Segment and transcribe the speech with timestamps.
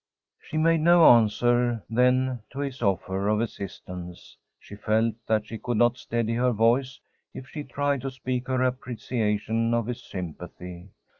[0.39, 4.35] She made no answer then to his offer of assistance.
[4.59, 6.99] She felt that she could not steady her voice
[7.35, 10.89] if she tried to speak her appreciation of his sympathy.